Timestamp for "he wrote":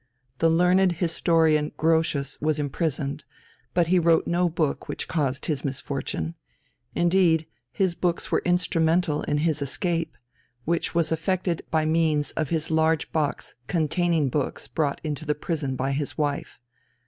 3.89-4.25